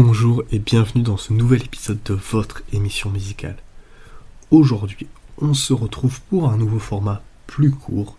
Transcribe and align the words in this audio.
Bonjour 0.00 0.44
et 0.52 0.60
bienvenue 0.60 1.02
dans 1.02 1.16
ce 1.16 1.32
nouvel 1.32 1.60
épisode 1.64 1.98
de 2.04 2.14
votre 2.14 2.62
émission 2.72 3.10
musicale. 3.10 3.56
Aujourd'hui, 4.52 5.08
on 5.38 5.54
se 5.54 5.72
retrouve 5.72 6.20
pour 6.30 6.48
un 6.48 6.56
nouveau 6.56 6.78
format 6.78 7.20
plus 7.48 7.72
court, 7.72 8.16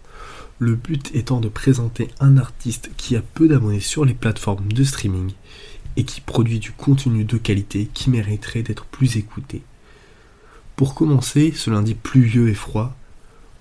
le 0.57 0.75
but 0.75 1.09
étant 1.15 1.39
de 1.39 1.47
présenter 1.47 2.09
un 2.19 2.37
artiste 2.37 2.91
qui 2.97 3.15
a 3.15 3.21
peu 3.21 3.47
d'abonnés 3.47 3.79
sur 3.79 4.03
les 4.03 4.13
plateformes 4.13 4.69
de 4.73 4.83
streaming 4.83 5.31
et 5.95 6.03
qui 6.03 6.19
produit 6.19 6.59
du 6.59 6.73
contenu 6.73 7.23
de 7.23 7.37
qualité 7.37 7.89
qui 7.93 8.09
mériterait 8.09 8.63
d'être 8.63 8.83
plus 8.83 9.15
écouté. 9.15 9.63
Pour 10.75 10.95
commencer, 10.95 11.53
ce 11.55 11.69
lundi 11.69 11.95
pluvieux 11.95 12.49
et 12.49 12.55
froid, 12.55 12.93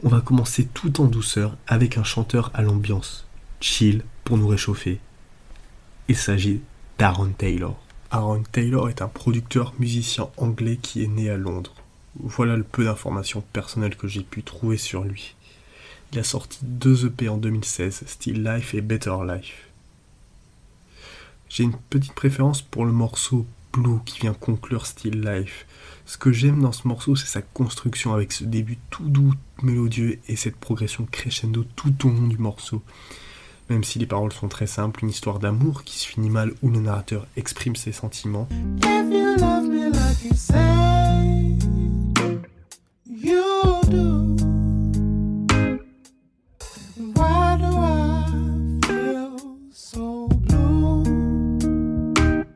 on 0.02 0.08
va 0.08 0.20
commencer 0.20 0.66
tout 0.74 1.00
en 1.00 1.04
douceur 1.04 1.56
avec 1.68 1.98
un 1.98 2.04
chanteur 2.04 2.50
à 2.52 2.62
l'ambiance 2.62 3.28
chill 3.60 4.02
pour 4.24 4.38
nous 4.38 4.48
réchauffer. 4.48 4.98
Il 6.08 6.16
s'agit 6.16 6.62
d'Aaron 6.98 7.30
Taylor. 7.30 7.78
Aaron 8.10 8.42
Taylor 8.52 8.88
est 8.88 9.02
un 9.02 9.08
producteur 9.08 9.74
musicien 9.78 10.30
anglais 10.38 10.78
qui 10.80 11.04
est 11.04 11.08
né 11.08 11.28
à 11.28 11.36
Londres. 11.36 11.74
Voilà 12.18 12.56
le 12.56 12.62
peu 12.62 12.84
d'informations 12.84 13.42
personnelles 13.52 13.96
que 13.96 14.08
j'ai 14.08 14.22
pu 14.22 14.42
trouver 14.42 14.78
sur 14.78 15.04
lui. 15.04 15.34
Il 16.12 16.18
a 16.18 16.24
sorti 16.24 16.58
deux 16.62 17.04
EP 17.04 17.28
en 17.28 17.36
2016, 17.36 18.04
Still 18.06 18.42
Life 18.42 18.72
et 18.72 18.80
Better 18.80 19.14
Life. 19.26 19.68
J'ai 21.50 21.64
une 21.64 21.76
petite 21.90 22.14
préférence 22.14 22.62
pour 22.62 22.86
le 22.86 22.92
morceau 22.92 23.46
Blue 23.74 23.98
qui 24.06 24.20
vient 24.20 24.32
conclure 24.32 24.86
Still 24.86 25.20
Life. 25.20 25.66
Ce 26.06 26.16
que 26.16 26.32
j'aime 26.32 26.62
dans 26.62 26.72
ce 26.72 26.88
morceau, 26.88 27.14
c'est 27.14 27.26
sa 27.26 27.42
construction 27.42 28.14
avec 28.14 28.32
ce 28.32 28.44
début 28.44 28.78
tout 28.88 29.10
doux, 29.10 29.34
mélodieux 29.62 30.18
et 30.28 30.36
cette 30.36 30.56
progression 30.56 31.04
crescendo 31.04 31.64
tout 31.76 32.06
au 32.06 32.10
long 32.10 32.26
du 32.26 32.38
morceau. 32.38 32.82
Même 33.70 33.84
si 33.84 33.98
les 33.98 34.06
paroles 34.06 34.32
sont 34.32 34.48
très 34.48 34.66
simples, 34.66 35.04
une 35.04 35.10
histoire 35.10 35.38
d'amour 35.38 35.84
qui 35.84 35.98
se 35.98 36.06
finit 36.06 36.30
mal 36.30 36.52
où 36.62 36.70
le 36.70 36.80
narrateur 36.80 37.26
exprime 37.36 37.76
ses 37.76 37.92
sentiments. 37.92 38.48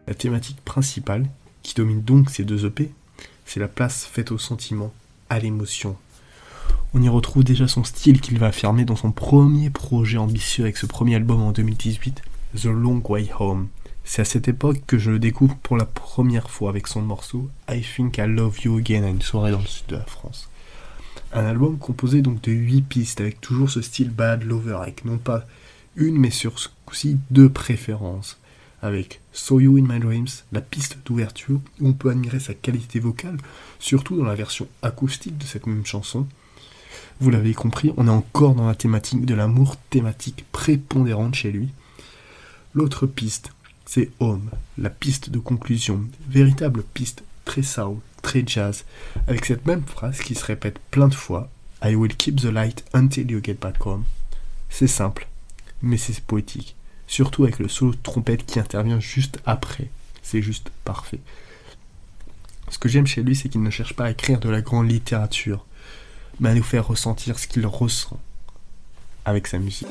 La 0.07 0.15
thématique 0.15 0.61
principale, 0.65 1.27
qui 1.63 1.75
domine 1.75 2.01
donc 2.01 2.31
ces 2.31 2.45
deux 2.45 2.65
EP, 2.65 2.91
c'est 3.45 3.61
la 3.61 3.69
place 3.69 4.07
faite 4.07 4.33
aux 4.33 4.39
sentiments, 4.39 4.95
à 5.29 5.39
l'émotion, 5.39 5.97
on 6.95 7.03
y 7.03 7.09
retrouve 7.09 7.45
déjà 7.45 7.69
son 7.69 7.85
style 7.85 8.21
qu'il 8.21 8.39
va 8.39 8.49
affirmer 8.49 8.85
dans 8.85 8.97
son 8.97 9.13
premier 9.13 9.71
projet 9.71 10.19
ambitieux 10.19 10.65
avec 10.65 10.77
ce 10.77 10.87
premier 10.87 11.17
album 11.17 11.41
en 11.41 11.53
2018, 11.53 12.23
The 12.57 12.65
Long 12.67 13.03
Way 13.09 13.31
Home. 13.39 13.69
C'est 14.05 14.23
à 14.23 14.27
cette 14.27 14.49
époque 14.49 14.83
que 14.87 14.99
je 14.99 15.11
le 15.11 15.19
découvre 15.19 15.57
pour 15.63 15.77
la 15.77 15.87
première 15.87 16.51
fois 16.51 16.71
avec 16.71 16.87
son 16.87 17.01
morceau 17.01 17.49
I 17.71 17.83
Think 17.83 18.19
I 18.19 18.27
Love 18.27 18.61
You 18.65 18.79
Again 18.79 19.05
à 19.05 19.09
une 19.09 19.23
soirée 19.23 19.53
dans 19.53 19.61
le 19.61 19.67
sud 19.67 19.87
de 19.87 19.97
la 19.97 20.05
France. 20.05 20.49
Un 21.33 21.47
album 21.47 21.79
composé 21.79 22.21
donc 22.21 22.43
de 22.43 22.53
8 22.53 22.83
pistes 22.83 23.21
avec 23.21 23.41
toujours 23.41 23.71
ce 23.71 23.81
style 23.81 24.11
bad 24.11 24.43
lover 24.43 24.79
avec 24.83 25.05
non 25.05 25.19
pas 25.19 25.45
une 25.97 26.19
mais 26.19 26.31
sur 26.31 26.59
ce 26.59 26.69
coup-ci 26.85 27.19
deux 27.31 27.49
préférences 27.49 28.39
avec 28.83 29.21
So 29.33 29.61
You 29.61 29.79
in 29.79 29.83
My 29.83 30.01
Dreams, 30.01 30.29
la 30.51 30.61
piste 30.61 30.99
d'ouverture 31.07 31.61
où 31.81 31.89
on 31.89 31.93
peut 31.93 32.11
admirer 32.11 32.41
sa 32.41 32.53
qualité 32.53 32.99
vocale, 32.99 33.39
surtout 33.79 34.17
dans 34.17 34.25
la 34.25 34.35
version 34.35 34.67
acoustique 34.83 35.39
de 35.39 35.45
cette 35.45 35.67
même 35.67 35.87
chanson, 35.87 36.27
vous 37.21 37.31
l'avez 37.31 37.55
compris, 37.55 37.93
on 37.97 38.07
est 38.07 38.11
encore 38.11 38.55
dans 38.55 38.67
la 38.67 38.75
thématique 38.75 39.25
de 39.25 39.35
l'amour, 39.35 39.77
thématique 39.91 40.45
prépondérante 40.53 41.35
chez 41.35 41.53
lui. 41.53 41.71
L'autre 42.75 43.07
piste, 43.07 43.53
c'est 43.87 44.11
Home, 44.21 44.51
la 44.79 44.91
piste 44.91 45.31
de 45.31 45.39
conclusion, 45.39 46.03
véritable 46.29 46.83
piste 46.95 47.23
très 47.45 47.63
soul, 47.63 47.99
très 48.23 48.45
jazz, 48.47 48.85
avec 49.27 49.45
cette 49.45 49.67
même 49.67 49.85
phrase 49.85 50.21
qui 50.21 50.35
se 50.35 50.45
répète 50.45 50.79
plein 50.91 51.09
de 51.09 51.15
fois 51.15 51.51
I 51.85 51.95
will 51.95 52.17
keep 52.17 52.41
the 52.41 52.45
light 52.45 52.85
until 52.95 53.31
you 53.31 53.41
get 53.43 53.55
back 53.55 53.85
home. 53.85 54.05
C'est 54.71 54.87
simple, 54.87 55.27
mais 55.83 55.97
c'est 55.97 56.21
poétique, 56.21 56.77
surtout 57.07 57.43
avec 57.43 57.59
le 57.59 57.69
solo 57.69 57.93
de 57.93 57.99
trompette 58.03 58.47
qui 58.47 58.61
intervient 58.61 59.01
juste 59.01 59.41
après. 59.45 59.91
C'est 60.23 60.43
juste 60.43 60.71
parfait. 60.85 61.21
Ce 62.71 62.79
que 62.79 62.89
j'aime 62.89 63.07
chez 63.07 63.23
lui, 63.23 63.37
c'est 63.37 63.49
qu'il 63.49 63.63
ne 63.63 63.71
cherche 63.71 63.95
pas 63.95 64.05
à 64.05 64.11
écrire 64.11 64.41
de 64.41 64.49
la 64.49 64.63
grande 64.63 64.91
littérature 64.91 65.67
mais 66.43 66.49
à 66.49 66.55
nous 66.55 66.63
faire 66.65 66.89
ressentir 66.89 67.39
ce 67.39 67.47
qu'il 67.47 67.65
ressent 67.67 68.19
avec 69.25 69.47
sa 69.47 69.59
musique. 69.59 69.87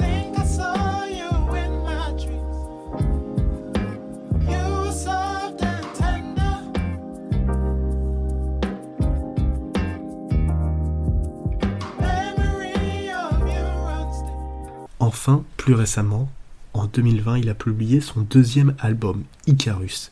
Enfin, 14.99 15.43
plus 15.55 15.73
récemment, 15.73 16.29
en 16.73 16.85
2020, 16.85 17.37
il 17.39 17.49
a 17.49 17.53
publié 17.53 18.01
son 18.01 18.21
deuxième 18.21 18.75
album, 18.79 19.23
Icarus, 19.47 20.11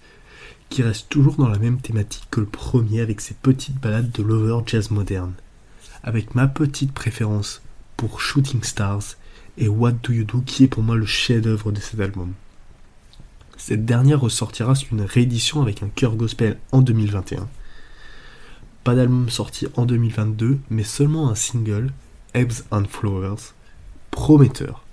qui 0.70 0.84
reste 0.84 1.10
toujours 1.10 1.36
dans 1.36 1.50
la 1.50 1.60
même 1.60 1.82
thématique 1.82 2.28
que 2.32 2.40
le 2.40 2.46
premier 2.46 3.02
avec 3.02 3.20
ses 3.20 3.34
petites 3.34 3.80
balades 3.80 4.12
de 4.12 4.24
lover 4.24 4.64
jazz 4.66 4.90
moderne 4.90 5.34
avec 6.04 6.36
ma 6.36 6.48
petite 6.48 6.92
préférence 6.92 7.62
pour 7.98 8.22
Shooting 8.22 8.64
Stars 8.64 9.16
et 9.58 9.68
What 9.68 9.94
Do 10.04 10.14
You 10.14 10.24
Do 10.24 10.42
qui 10.42 10.64
est 10.64 10.68
pour 10.68 10.84
moi 10.84 10.96
le 10.96 11.06
chef-d'œuvre 11.06 11.72
de 11.72 11.80
cet 11.80 12.00
album. 12.00 12.34
Cette 13.58 13.86
dernière 13.86 14.22
ressortira 14.22 14.74
sur 14.74 14.94
une 14.94 15.02
réédition 15.02 15.62
avec 15.62 15.84
un 15.84 15.90
cœur 15.90 16.16
gospel 16.16 16.58
en 16.72 16.82
2021. 16.82 17.48
Pas 18.84 18.96
d'album 18.96 19.30
sorti 19.30 19.68
en 19.76 19.86
2022, 19.86 20.60
mais 20.70 20.84
seulement 20.84 21.30
un 21.30 21.36
single, 21.36 21.92
Ebbs 22.34 22.64
and 22.72 22.86
Flowers, 22.86 23.54
prometteur. 24.12 24.86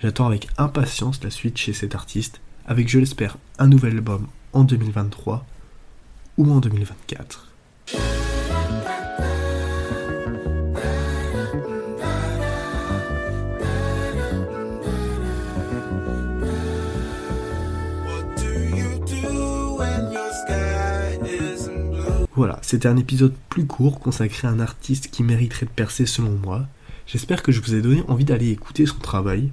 J'attends 0.00 0.26
avec 0.26 0.48
impatience 0.56 1.22
la 1.22 1.30
suite 1.30 1.58
chez 1.58 1.74
cet 1.74 1.94
artiste, 1.94 2.40
avec 2.66 2.88
je 2.88 2.98
l'espère 2.98 3.36
un 3.58 3.68
nouvel 3.68 3.96
album 3.96 4.26
en 4.52 4.64
2023 4.64 5.46
ou 6.38 6.50
en 6.50 6.60
2024. 6.60 7.48
Voilà, 22.34 22.58
c'était 22.62 22.88
un 22.88 22.96
épisode 22.96 23.34
plus 23.50 23.66
court 23.66 24.00
consacré 24.00 24.48
à 24.48 24.50
un 24.50 24.60
artiste 24.60 25.08
qui 25.10 25.22
mériterait 25.22 25.66
de 25.66 25.70
percer 25.70 26.06
selon 26.06 26.30
moi. 26.30 26.66
J'espère 27.06 27.42
que 27.42 27.52
je 27.52 27.60
vous 27.60 27.74
ai 27.74 27.82
donné 27.82 28.02
envie 28.08 28.24
d'aller 28.24 28.50
écouter 28.50 28.86
son 28.86 28.98
travail. 28.98 29.52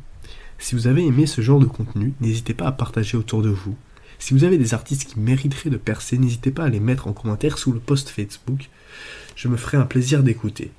Si 0.59 0.75
vous 0.75 0.88
avez 0.88 1.06
aimé 1.06 1.25
ce 1.25 1.41
genre 1.41 1.59
de 1.59 1.66
contenu, 1.66 2.13
n'hésitez 2.22 2.53
pas 2.53 2.68
à 2.68 2.72
partager 2.72 3.18
autour 3.18 3.41
de 3.41 3.50
vous. 3.50 3.75
Si 4.18 4.34
vous 4.34 4.45
avez 4.45 4.57
des 4.57 4.73
artistes 4.73 5.09
qui 5.09 5.19
mériteraient 5.19 5.69
de 5.69 5.75
percer, 5.75 6.18
n'hésitez 6.18 6.51
pas 6.51 6.63
à 6.63 6.69
les 6.69 6.79
mettre 6.79 7.07
en 7.07 7.13
commentaire 7.13 7.57
sous 7.57 7.73
le 7.73 7.79
post 7.79 8.09
Facebook. 8.09 8.69
Je 9.35 9.50
me 9.50 9.57
ferai 9.57 9.75
un 9.75 9.85
plaisir 9.85 10.23
d'écouter. 10.23 10.72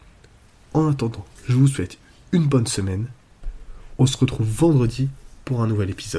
En 0.72 0.88
attendant, 0.88 1.26
je 1.48 1.54
vous 1.54 1.68
souhaite 1.68 1.98
une 2.32 2.46
bonne 2.46 2.66
semaine. 2.66 3.08
On 3.98 4.06
se 4.06 4.16
retrouve 4.16 4.48
vendredi 4.48 5.08
pour 5.44 5.62
un 5.62 5.66
nouvel 5.66 5.90
épisode. 5.90 6.18